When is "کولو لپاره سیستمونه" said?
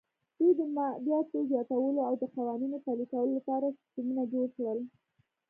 3.11-4.23